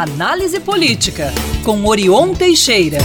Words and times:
Análise 0.00 0.58
Política, 0.60 1.30
com 1.62 1.84
Orion 1.84 2.32
Teixeira. 2.32 2.96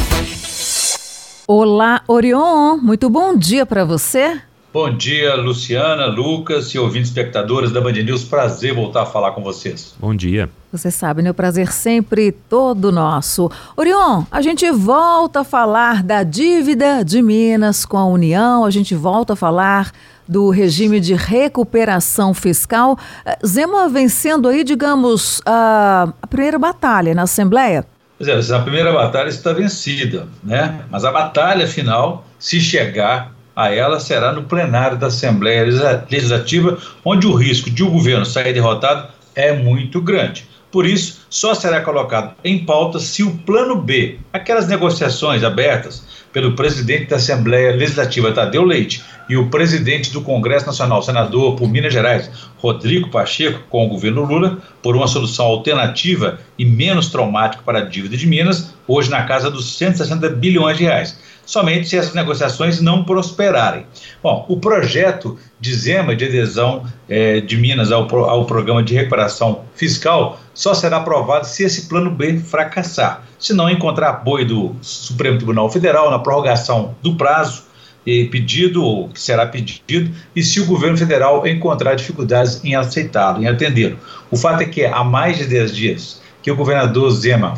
Olá, 1.45 2.01
Orion. 2.07 2.77
Muito 2.77 3.09
bom 3.09 3.35
dia 3.35 3.65
para 3.65 3.83
você. 3.83 4.39
Bom 4.71 4.95
dia, 4.95 5.35
Luciana, 5.35 6.05
Lucas 6.05 6.67
e 6.73 6.79
ouvintes 6.79 7.09
espectadores 7.09 7.73
da 7.73 7.81
Band 7.81 7.91
News. 7.91 8.23
Prazer 8.23 8.73
voltar 8.73 9.01
a 9.01 9.05
falar 9.05 9.33
com 9.33 9.43
vocês. 9.43 9.93
Bom 9.99 10.15
dia. 10.15 10.49
Você 10.71 10.89
sabe, 10.89 11.21
né? 11.21 11.31
O 11.31 11.33
prazer 11.33 11.69
sempre 11.69 12.31
todo 12.31 12.93
nosso. 12.93 13.51
Orion, 13.75 14.23
a 14.31 14.41
gente 14.41 14.71
volta 14.71 15.41
a 15.41 15.43
falar 15.43 16.01
da 16.01 16.23
dívida 16.23 17.03
de 17.03 17.21
Minas 17.21 17.85
com 17.85 17.97
a 17.97 18.05
União, 18.05 18.63
a 18.63 18.71
gente 18.71 18.95
volta 18.95 19.33
a 19.33 19.35
falar 19.35 19.91
do 20.27 20.49
regime 20.49 20.99
de 20.99 21.13
recuperação 21.13 22.33
fiscal. 22.33 22.97
Eh, 23.25 23.37
Zema 23.45 23.87
vencendo 23.89 24.47
aí, 24.47 24.63
digamos, 24.63 25.41
a, 25.45 26.13
a 26.21 26.27
primeira 26.27 26.57
batalha 26.57 27.13
na 27.13 27.23
Assembleia? 27.23 27.85
Pois 28.17 28.49
é, 28.49 28.55
a 28.55 28.59
primeira 28.59 28.93
batalha 28.93 29.27
está 29.27 29.51
vencida, 29.51 30.27
né? 30.43 30.81
Mas 30.89 31.03
a 31.03 31.11
batalha 31.11 31.67
final, 31.67 32.25
se 32.39 32.61
chegar 32.61 33.33
a 33.53 33.69
ela, 33.73 33.99
será 33.99 34.31
no 34.31 34.43
plenário 34.43 34.97
da 34.97 35.07
Assembleia 35.07 35.65
Legislativa, 36.09 36.77
onde 37.03 37.27
o 37.27 37.33
risco 37.33 37.69
de 37.69 37.83
o 37.83 37.89
governo 37.89 38.25
sair 38.25 38.53
derrotado 38.53 39.09
é 39.35 39.53
muito 39.53 40.01
grande. 40.01 40.47
Por 40.71 40.85
isso, 40.85 41.25
só 41.29 41.53
será 41.53 41.81
colocado 41.81 42.35
em 42.43 42.65
pauta 42.65 42.99
se 42.99 43.23
o 43.23 43.31
plano 43.39 43.77
B, 43.77 44.19
aquelas 44.33 44.67
negociações 44.67 45.43
abertas 45.43 46.03
pelo 46.35 46.51
presidente 46.51 47.05
da 47.05 47.15
Assembleia 47.15 47.73
Legislativa, 47.73 48.29
Tadeu 48.29 48.65
Leite, 48.65 49.01
e 49.29 49.37
o 49.37 49.49
presidente 49.49 50.11
do 50.11 50.19
Congresso 50.19 50.65
Nacional, 50.65 51.01
senador 51.01 51.55
por 51.55 51.69
Minas 51.69 51.93
Gerais, 51.93 52.29
Rodrigo 52.57 53.09
Pacheco, 53.09 53.61
com 53.69 53.85
o 53.85 53.87
governo 53.87 54.25
Lula, 54.25 54.57
por 54.83 54.97
uma 54.97 55.07
solução 55.07 55.45
alternativa 55.45 56.37
e 56.59 56.65
menos 56.65 57.07
traumática 57.07 57.63
para 57.63 57.79
a 57.79 57.85
dívida 57.85 58.17
de 58.17 58.27
Minas, 58.27 58.73
hoje 58.85 59.09
na 59.09 59.23
casa 59.23 59.49
dos 59.49 59.77
160 59.77 60.27
bilhões 60.31 60.77
de 60.77 60.83
reais 60.83 61.17
somente 61.45 61.87
se 61.87 61.95
essas 61.95 62.15
negociações 62.15 62.81
não 62.81 63.03
prosperarem. 63.03 63.85
Bom, 64.21 64.45
o 64.49 64.57
projeto 64.57 65.37
de 65.59 65.73
Zema 65.75 66.15
de 66.15 66.25
adesão 66.25 66.85
é, 67.07 67.39
de 67.39 67.55
Minas 67.55 67.91
ao, 67.91 68.03
ao 68.25 68.45
programa 68.45 68.81
de 68.81 68.95
recuperação 68.95 69.61
fiscal 69.75 70.39
só 70.55 70.73
será 70.73 70.97
aprovado 70.97 71.45
se 71.45 71.63
esse 71.63 71.83
plano 71.87 72.09
B 72.09 72.39
fracassar, 72.39 73.23
se 73.37 73.53
não 73.53 73.69
encontrar 73.69 74.09
apoio 74.09 74.47
do 74.47 74.75
Supremo 74.81 75.37
Tribunal 75.37 75.69
Federal 75.69 76.09
na 76.09 76.17
prorrogação 76.17 76.95
do 77.03 77.15
prazo 77.15 77.65
pedido 78.05 78.83
ou 78.83 79.09
que 79.09 79.19
será 79.19 79.47
pedido 79.47 80.11
e 80.35 80.43
se 80.43 80.59
o 80.61 80.65
governo 80.65 80.95
federal 80.95 81.45
encontrar 81.47 81.95
dificuldades 81.95 82.63
em 82.63 82.75
aceitá-lo, 82.75 83.41
em 83.41 83.47
atendê-lo. 83.47 83.97
O 84.29 84.37
fato 84.37 84.61
é 84.61 84.65
que 84.65 84.85
há 84.85 85.03
mais 85.03 85.37
de 85.37 85.45
10 85.45 85.75
dias 85.75 86.21
que 86.41 86.51
o 86.51 86.55
governador 86.55 87.09
Zema 87.09 87.55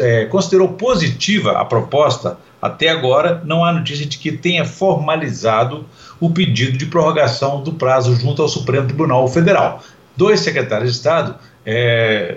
é, 0.00 0.24
considerou 0.24 0.68
positiva 0.68 1.52
a 1.52 1.64
proposta 1.66 2.38
até 2.62 2.88
agora, 2.88 3.42
não 3.44 3.64
há 3.64 3.72
notícia 3.72 4.06
de 4.06 4.16
que 4.16 4.32
tenha 4.32 4.64
formalizado 4.64 5.84
o 6.18 6.30
pedido 6.30 6.78
de 6.78 6.86
prorrogação 6.86 7.62
do 7.62 7.72
prazo 7.74 8.14
junto 8.14 8.40
ao 8.40 8.48
Supremo 8.48 8.86
Tribunal 8.86 9.28
Federal. 9.28 9.82
Dois 10.16 10.40
secretários 10.40 10.92
de 10.92 10.96
Estado, 10.96 11.34
é, 11.64 12.36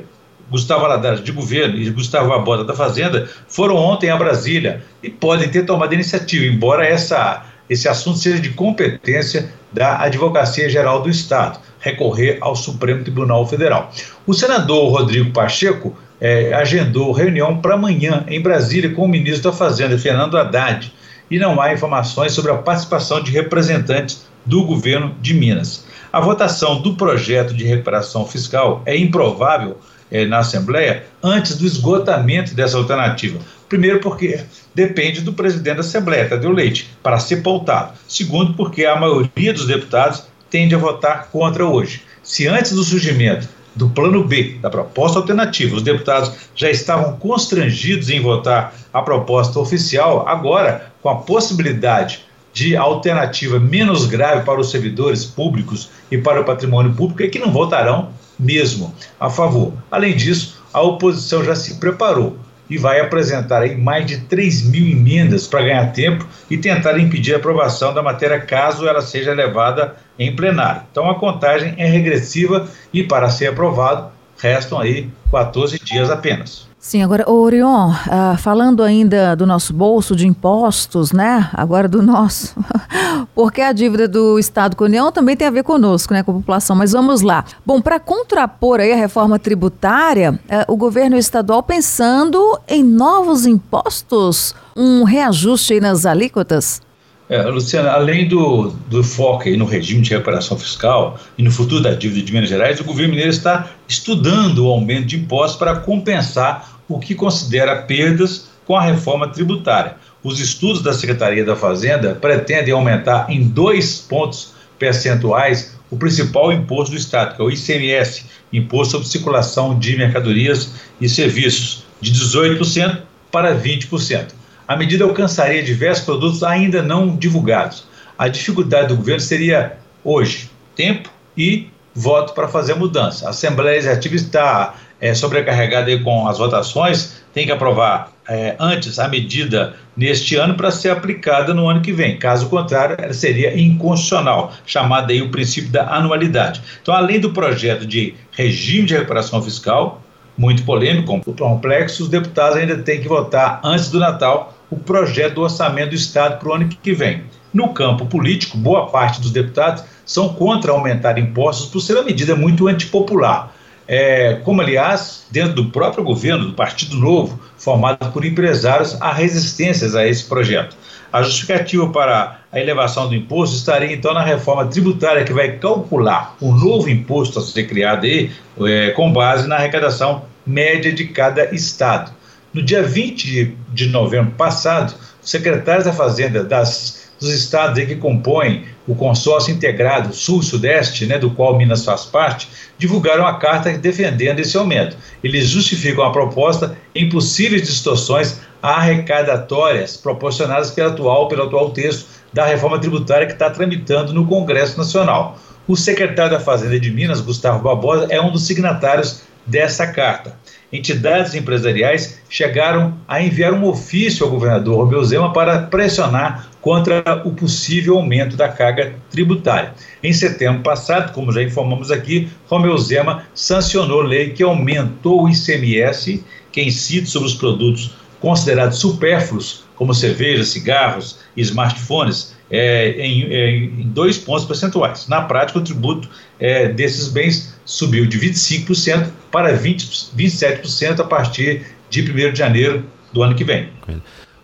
Gustavo 0.50 0.86
Aladares 0.86 1.24
de 1.24 1.32
Governo 1.32 1.78
e 1.78 1.90
Gustavo 1.90 2.32
Abota 2.34 2.64
da 2.64 2.74
Fazenda, 2.74 3.28
foram 3.48 3.76
ontem 3.76 4.10
a 4.10 4.18
Brasília 4.18 4.84
e 5.02 5.10
podem 5.10 5.50
ter 5.50 5.66
tomado 5.66 5.94
iniciativa, 5.94 6.46
embora 6.46 6.86
essa, 6.86 7.46
esse 7.70 7.88
assunto 7.88 8.20
seja 8.20 8.40
de 8.40 8.50
competência 8.52 9.52
da 9.72 10.00
Advocacia 10.02 10.70
Geral 10.70 11.02
do 11.02 11.10
Estado, 11.10 11.60
recorrer 11.80 12.38
ao 12.42 12.56
Supremo 12.56 13.04
Tribunal 13.04 13.46
Federal. 13.48 13.92
O 14.26 14.34
senador 14.34 14.92
Rodrigo 14.92 15.32
Pacheco 15.32 15.96
é, 16.22 16.54
agendou 16.54 17.12
reunião 17.12 17.58
para 17.58 17.74
amanhã 17.74 18.24
em 18.28 18.42
Brasília 18.42 18.92
com 18.92 19.04
o 19.04 19.08
ministro 19.08 19.52
da 19.52 19.58
Fazenda, 19.58 19.98
Fernando 19.98 20.38
Haddad, 20.38 20.94
e 21.30 21.40
não 21.40 21.60
há 21.60 21.74
informações 21.74 22.34
sobre 22.34 22.52
a 22.52 22.58
participação 22.58 23.22
de 23.22 23.32
representantes 23.32 24.26
do 24.46 24.64
governo 24.64 25.16
de 25.22 25.34
Minas. 25.34 25.86
A 26.16 26.22
votação 26.22 26.82
do 26.82 26.96
projeto 26.96 27.54
de 27.54 27.66
recuperação 27.66 28.26
fiscal 28.26 28.82
é 28.86 28.98
improvável 28.98 29.78
é, 30.10 30.26
na 30.26 30.38
Assembleia 30.38 31.04
antes 31.22 31.58
do 31.58 31.66
esgotamento 31.66 32.56
dessa 32.56 32.78
alternativa. 32.78 33.38
Primeiro, 33.68 34.00
porque 34.00 34.40
depende 34.74 35.20
do 35.20 35.34
presidente 35.34 35.76
da 35.76 35.82
Assembleia, 35.82 36.30
Tadeu 36.30 36.52
Leite, 36.52 36.90
para 37.04 37.20
ser 37.20 37.44
pautado. 37.44 37.98
Segundo, 38.08 38.54
porque 38.54 38.86
a 38.86 38.96
maioria 38.96 39.52
dos 39.52 39.68
deputados 39.68 40.24
tende 40.50 40.74
a 40.74 40.78
votar 40.78 41.28
contra 41.34 41.66
hoje. 41.66 42.04
Se 42.24 42.48
antes 42.48 42.72
do 42.72 42.82
surgimento 42.86 43.50
do 43.76 43.90
plano 43.90 44.24
B, 44.24 44.58
da 44.62 44.70
proposta 44.70 45.20
alternativa. 45.20 45.76
Os 45.76 45.84
deputados 45.84 46.32
já 46.56 46.72
estavam 46.72 47.18
constrangidos 47.18 48.10
em 48.10 48.22
votar 48.22 48.74
a 48.94 49.02
proposta 49.02 49.60
oficial, 49.60 50.26
agora, 50.26 50.94
com 51.02 51.10
a 51.10 51.16
possibilidade 51.18 52.24
de 52.56 52.74
alternativa 52.78 53.60
menos 53.60 54.06
grave 54.06 54.46
para 54.46 54.62
os 54.62 54.72
servidores 54.72 55.26
públicos 55.26 55.90
e 56.10 56.18
para 56.18 56.40
o 56.40 56.46
patrimônio 56.46 56.94
público, 56.94 57.22
é 57.22 57.28
que 57.28 57.38
não 57.38 57.52
votarão 57.52 58.12
mesmo 58.40 58.96
a 59.20 59.30
favor. 59.30 59.74
Além 59.92 60.16
disso, 60.16 60.64
a 60.74 60.82
oposição 60.82 61.44
já 61.44 61.54
se 61.54 61.76
preparou 61.76 62.38
e 62.70 62.78
vai 62.78 63.02
apresentar 63.02 63.62
aí 63.62 63.76
mais 63.76 64.06
de 64.06 64.22
3 64.22 64.70
mil 64.70 64.88
emendas 64.88 65.48
para 65.48 65.64
ganhar 65.64 65.92
tempo 65.92 66.26
e 66.50 66.58
tentar 66.58 66.98
impedir 66.98 67.34
a 67.34 67.38
aprovação 67.38 67.94
da 67.94 68.02
matéria 68.02 68.40
caso 68.40 68.88
ela 68.88 69.02
seja 69.02 69.34
levada 69.34 69.98
em 70.18 70.34
plenário. 70.34 70.84
Então 70.90 71.10
a 71.10 71.16
contagem 71.16 71.76
é 71.78 71.86
regressiva 71.86 72.70
e 72.94 73.04
para 73.04 73.30
ser 73.30 73.48
aprovado 73.48 74.10
restam 74.38 74.80
aí 74.80 75.10
14 75.30 75.78
dias 75.84 76.10
apenas. 76.10 76.70
Sim, 76.88 77.02
agora, 77.02 77.28
Orion, 77.28 77.90
uh, 77.90 78.38
falando 78.38 78.84
ainda 78.84 79.36
do 79.36 79.48
nosso 79.48 79.74
bolso 79.74 80.16
de 80.16 80.28
impostos, 80.28 81.12
né? 81.12 81.50
Agora 81.52 81.88
do 81.88 82.00
nosso, 82.00 82.56
porque 83.34 83.60
a 83.60 83.74
dívida 83.74 84.08
do 84.08 84.38
Estado 84.38 84.76
com 84.76 84.84
a 84.84 84.88
União 84.88 85.12
também 85.12 85.36
tem 85.36 85.48
a 85.48 85.52
ver 85.52 85.64
conosco, 85.64 86.14
né, 86.14 86.22
com 86.22 86.30
a 86.30 86.36
população. 86.36 86.76
Mas 86.76 86.92
vamos 86.92 87.22
lá. 87.22 87.44
Bom, 87.66 87.82
para 87.82 88.00
contrapor 88.00 88.80
aí 88.80 88.94
a 88.94 88.96
reforma 88.96 89.40
tributária, 89.40 90.34
uh, 90.34 90.72
o 90.72 90.78
governo 90.78 91.18
estadual 91.18 91.64
pensando 91.64 92.40
em 92.68 92.84
novos 92.84 93.48
impostos, 93.48 94.54
um 94.78 95.04
reajuste 95.04 95.74
aí 95.74 95.82
nas 95.82 96.06
alíquotas? 96.06 96.84
É, 97.28 97.42
Luciana, 97.42 97.94
além 97.94 98.28
do, 98.28 98.72
do 98.88 99.04
foco 99.04 99.50
no 99.50 99.66
regime 99.66 100.02
de 100.04 100.12
recuperação 100.12 100.56
fiscal 100.60 101.20
e 101.36 101.42
no 101.42 101.50
futuro 101.50 101.82
da 101.82 101.96
dívida 101.96 102.24
de 102.24 102.32
Minas 102.32 102.50
Gerais, 102.50 102.80
o 102.80 102.84
governo 102.84 103.10
mineiro 103.10 103.32
está 103.32 103.72
estudando 103.88 104.68
o 104.68 104.70
aumento 104.70 105.08
de 105.08 105.16
impostos 105.16 105.58
para 105.58 105.78
compensar 105.78 106.75
o 106.88 107.00
que 107.00 107.16
considera 107.16 107.82
perdas 107.84 108.48
com 108.66 108.76
a 108.76 108.82
reforma 108.82 109.28
tributária. 109.28 109.96
Os 110.24 110.40
estudos 110.40 110.82
da 110.82 110.94
Secretaria 110.94 111.46
da 111.46 111.56
Fazenda 111.56 112.16
pretendem 112.16 112.74
aumentar 112.74 113.30
em 113.30 113.48
dois 113.48 114.00
pontos 114.00 114.54
percentuais 114.80 115.76
o 115.90 115.98
principal 115.98 116.52
imposto 116.52 116.92
do 116.92 116.98
Estado, 116.98 117.36
que 117.36 117.42
é 117.42 117.46
o 117.46 117.52
ICMS, 117.52 118.26
Imposto 118.52 118.94
sobre 118.94 119.08
Circulação 119.08 119.78
de 119.78 119.98
Mercadorias 119.98 120.72
e 121.00 121.10
Serviços, 121.10 121.84
de 122.00 122.12
18% 122.12 123.02
para 123.32 123.56
20%. 123.60 124.28
A 124.68 124.76
medida 124.76 125.04
alcançaria 125.04 125.62
diversos 125.62 126.06
produtos 126.06 126.42
ainda 126.42 126.82
não 126.82 127.16
divulgados. 127.16 127.86
A 128.18 128.28
dificuldade 128.28 128.88
do 128.88 128.96
governo 128.96 129.20
seria, 129.20 129.78
hoje, 130.04 130.50
tempo 130.76 131.10
e 131.38 131.68
voto 131.96 132.34
para 132.34 132.48
fazer 132.48 132.76
mudança. 132.76 133.28
A 133.28 133.30
Assembleia 133.30 133.76
Legislativa 133.76 134.16
está 134.16 134.76
é, 135.00 135.14
sobrecarregada 135.14 135.98
com 136.00 136.28
as 136.28 136.38
votações, 136.38 137.24
tem 137.34 137.46
que 137.46 137.52
aprovar 137.52 138.12
é, 138.28 138.56
antes 138.60 139.00
a 139.00 139.08
medida 139.08 139.76
neste 139.96 140.36
ano 140.36 140.56
para 140.56 140.72
ser 140.72 140.90
aplicada 140.90 141.54
no 141.54 141.70
ano 141.70 141.82
que 141.82 141.94
vem. 141.94 142.18
Caso 142.18 142.50
contrário, 142.50 142.98
ela 143.00 143.14
seria 143.14 143.58
inconstitucional, 143.58 144.52
chamada 144.66 145.14
aí 145.14 145.22
o 145.22 145.32
princípio 145.32 145.72
da 145.72 145.88
anualidade. 145.96 146.62
Então, 146.82 146.94
além 146.94 147.20
do 147.20 147.32
projeto 147.32 147.86
de 147.86 148.16
regime 148.32 148.86
de 148.88 148.96
recuperação 148.96 149.42
fiscal, 149.42 150.02
muito 150.38 150.64
polêmico, 150.64 151.22
complexo, 151.38 152.04
os 152.04 152.10
deputados 152.10 152.58
ainda 152.58 152.78
têm 152.78 153.02
que 153.02 153.08
votar 153.08 153.62
antes 153.64 153.90
do 153.90 154.00
Natal 154.00 154.54
o 154.70 154.76
projeto 154.76 155.36
do 155.36 155.42
orçamento 155.42 155.90
do 155.90 155.96
Estado 155.96 156.40
para 156.40 156.50
o 156.50 156.54
ano 156.54 156.68
que 156.68 156.94
vem. 156.94 157.24
No 157.56 157.70
campo 157.70 158.06
político, 158.06 158.58
boa 158.58 158.88
parte 158.88 159.22
dos 159.22 159.32
deputados 159.32 159.82
são 160.06 160.34
contra 160.34 160.74
aumentar 160.74 161.18
impostos 161.18 161.70
por 161.70 161.80
ser 161.80 161.94
uma 161.94 162.04
medida 162.04 162.36
muito 162.36 162.68
antipopular. 162.68 163.56
É, 163.88 164.42
como, 164.44 164.62
aliás, 164.62 165.26
dentro 165.32 165.54
do 165.54 165.70
próprio 165.70 166.04
governo, 166.04 166.48
do 166.48 166.54
Partido 166.54 166.98
Novo, 166.98 167.40
formado 167.58 168.12
por 168.12 168.26
empresários, 168.26 169.02
há 169.02 169.14
resistências 169.14 169.96
a 169.96 170.06
esse 170.06 170.26
projeto. 170.26 170.76
A 171.14 171.24
justificativa 171.24 171.88
para 171.88 172.42
a 172.52 172.60
elevação 172.60 173.08
do 173.08 173.16
imposto 173.16 173.56
estaria 173.56 173.94
então 173.94 174.14
na 174.14 174.22
reforma 174.22 174.66
tributária 174.66 175.24
que 175.24 175.32
vai 175.32 175.54
calcular 175.54 176.36
o 176.42 176.52
novo 176.52 176.90
imposto 176.90 177.40
a 177.40 177.42
ser 177.42 177.68
criado 177.68 178.04
aí, 178.04 178.32
é, 178.68 178.90
com 178.90 179.14
base 179.14 179.48
na 179.48 179.56
arrecadação 179.56 180.26
média 180.46 180.92
de 180.92 181.06
cada 181.06 181.56
estado. 181.56 182.12
No 182.54 182.62
dia 182.62 182.84
20 182.84 183.56
de 183.70 183.88
novembro 183.88 184.32
passado, 184.32 184.94
secretários 185.22 185.86
da 185.86 185.94
Fazenda 185.94 186.44
das 186.44 187.05
dos 187.20 187.32
estados 187.32 187.84
que 187.84 187.96
compõem 187.96 188.66
o 188.88 188.96
consórcio 188.96 189.54
integrado 189.54 190.14
Sul-Sudeste, 190.14 191.06
né, 191.06 191.18
do 191.18 191.32
qual 191.32 191.58
Minas 191.58 191.86
faz 191.86 192.06
parte, 192.06 192.48
divulgaram 192.78 193.26
a 193.26 193.38
carta 193.38 193.72
defendendo 193.78 194.40
esse 194.40 194.56
aumento. 194.58 194.98
Eles 195.24 195.48
justificam 195.48 196.04
a 196.04 196.12
proposta 196.12 196.78
em 196.94 197.10
possíveis 197.10 197.64
distorções 197.64 198.40
arrecadatórias 198.62 199.98
proporcionadas 199.98 200.72
pelo 200.72 200.90
atual, 200.90 201.28
pelo 201.28 201.44
atual 201.44 201.72
texto 201.72 202.08
da 202.34 202.46
reforma 202.46 202.80
tributária 202.80 203.28
que 203.28 203.34
está 203.34 203.50
tramitando 203.50 204.14
no 204.14 204.28
Congresso 204.28 204.78
Nacional. 204.78 205.40
O 205.68 205.76
secretário 205.76 206.32
da 206.32 206.40
Fazenda 206.40 206.80
de 206.80 206.92
Minas, 206.92 207.22
Gustavo 207.22 207.64
Barbosa, 207.64 208.08
é 208.10 208.22
um 208.22 208.32
dos 208.32 208.46
signatários 208.46 209.22
dessa 209.46 209.88
carta. 209.88 210.38
Entidades 210.72 211.36
empresariais 211.36 212.20
chegaram 212.30 212.98
a 213.08 213.22
enviar 213.22 213.54
um 213.54 213.66
ofício 213.66 214.26
ao 214.26 214.32
governador 214.32 214.78
Romeu 214.78 215.04
Zema 215.04 215.32
para 215.32 215.60
pressionar 215.64 216.50
contra 216.60 217.22
o 217.24 217.32
possível 217.32 217.98
aumento 217.98 218.36
da 218.36 218.50
carga 218.50 218.96
tributária. 219.12 219.74
Em 220.04 220.12
setembro 220.12 220.64
passado, 220.64 221.14
como 221.14 221.32
já 221.32 221.44
informamos 221.44 221.92
aqui, 221.92 222.28
Romeu 222.48 222.78
Zema 222.78 223.24
sancionou 223.34 224.02
lei 224.02 224.32
que 224.32 224.42
aumentou 224.42 225.24
o 225.24 225.30
ICMS 225.30 226.24
que 226.52 226.62
incide 226.62 227.08
sobre 227.08 227.28
os 227.28 227.36
produtos 227.36 227.92
considerados 228.20 228.80
supérfluos, 228.80 229.66
como 229.76 229.94
cerveja, 229.94 230.44
cigarros 230.44 231.20
e 231.38 231.42
smartphones, 231.42 232.35
é, 232.50 232.90
em, 232.92 233.24
é, 233.24 233.50
em, 233.56 233.84
dois 233.88 234.18
pontos 234.18 234.46
percentuais. 234.46 235.08
Na 235.08 235.22
prática, 235.22 235.60
o 235.60 235.62
tributo 235.62 236.10
é, 236.40 236.68
desses 236.68 237.10
bens 237.10 237.56
subiu 237.66 238.06
de 238.06 238.20
25% 238.20 239.10
para 239.32 239.54
20, 239.54 239.86
27% 240.16 241.00
a 241.00 241.04
partir 241.04 241.66
de 241.90 242.02
1 242.02 242.34
de 242.34 242.38
janeiro 242.38 242.86
do 243.12 243.24
ano 243.24 243.36
que 243.36 243.44
vem. 243.44 243.70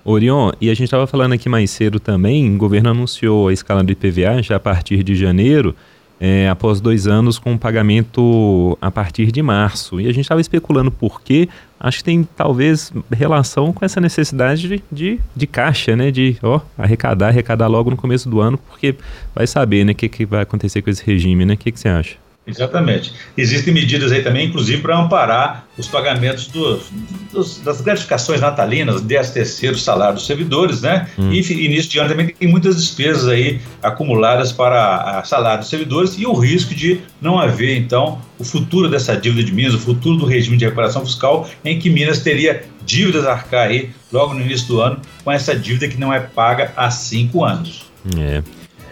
Orion, 0.03 0.51
e 0.59 0.69
a 0.69 0.73
gente 0.73 0.85
estava 0.85 1.05
falando 1.05 1.33
aqui 1.33 1.47
mais 1.47 1.69
cedo 1.69 1.99
também, 1.99 2.53
o 2.53 2.57
governo 2.57 2.89
anunciou 2.89 3.49
a 3.49 3.53
escala 3.53 3.83
do 3.83 3.91
IPVA 3.91 4.41
já 4.41 4.55
a 4.55 4.59
partir 4.59 5.03
de 5.03 5.15
janeiro, 5.15 5.75
é, 6.23 6.47
após 6.47 6.79
dois 6.79 7.07
anos 7.07 7.39
com 7.39 7.57
pagamento 7.57 8.77
a 8.79 8.91
partir 8.91 9.31
de 9.31 9.41
março. 9.41 9.99
E 9.99 10.05
a 10.05 10.11
gente 10.11 10.21
estava 10.21 10.39
especulando 10.39 10.91
por 10.91 11.19
quê. 11.19 11.49
Acho 11.79 11.97
que 11.97 12.03
tem 12.03 12.23
talvez 12.35 12.93
relação 13.11 13.73
com 13.73 13.83
essa 13.83 13.99
necessidade 13.99 14.67
de, 14.67 14.83
de, 14.91 15.19
de 15.35 15.47
caixa, 15.47 15.95
né? 15.95 16.11
De 16.11 16.37
ó, 16.43 16.61
arrecadar, 16.77 17.29
arrecadar 17.29 17.65
logo 17.65 17.89
no 17.89 17.97
começo 17.97 18.29
do 18.29 18.39
ano, 18.39 18.59
porque 18.69 18.95
vai 19.33 19.47
saber 19.47 19.83
né, 19.83 19.93
o 19.93 19.95
que, 19.95 20.07
que 20.07 20.23
vai 20.23 20.43
acontecer 20.43 20.83
com 20.83 20.91
esse 20.91 21.03
regime, 21.03 21.43
né? 21.43 21.55
O 21.55 21.57
que, 21.57 21.71
que 21.71 21.79
você 21.79 21.89
acha? 21.89 22.17
Exatamente. 22.45 23.13
Existem 23.37 23.71
medidas 23.71 24.11
aí 24.11 24.23
também, 24.23 24.47
inclusive, 24.47 24.81
para 24.81 24.97
amparar 24.97 25.67
os 25.77 25.87
pagamentos 25.87 26.47
dos, 26.47 26.91
dos, 27.31 27.59
das 27.59 27.81
gratificações 27.81 28.41
natalinas, 28.41 29.01
10 29.01 29.29
terceiros 29.29 29.83
salário 29.83 30.15
dos 30.15 30.25
servidores, 30.25 30.81
né? 30.81 31.07
Hum. 31.19 31.31
E 31.31 31.39
início 31.39 31.89
de 31.91 31.99
ano 31.99 32.09
também 32.09 32.27
tem 32.29 32.49
muitas 32.49 32.77
despesas 32.77 33.27
aí 33.27 33.61
acumuladas 33.81 34.51
para 34.51 35.23
salário 35.23 35.59
dos 35.59 35.69
servidores 35.69 36.17
e 36.17 36.25
o 36.25 36.33
risco 36.33 36.73
de 36.73 37.01
não 37.21 37.39
haver, 37.39 37.77
então, 37.77 38.19
o 38.39 38.43
futuro 38.43 38.89
dessa 38.89 39.15
dívida 39.15 39.43
de 39.43 39.53
Minas, 39.53 39.75
o 39.75 39.79
futuro 39.79 40.17
do 40.17 40.25
regime 40.25 40.57
de 40.57 40.65
recuperação 40.65 41.05
fiscal, 41.05 41.47
em 41.63 41.77
que 41.77 41.91
Minas 41.91 42.19
teria 42.19 42.63
dívidas 42.83 43.25
a 43.25 43.33
arcar 43.33 43.67
aí 43.67 43.91
logo 44.11 44.33
no 44.33 44.41
início 44.41 44.67
do 44.67 44.81
ano 44.81 44.99
com 45.23 45.31
essa 45.31 45.55
dívida 45.55 45.87
que 45.87 45.97
não 45.97 46.11
é 46.11 46.19
paga 46.19 46.73
há 46.75 46.89
cinco 46.89 47.45
anos. 47.45 47.85
É, 48.17 48.41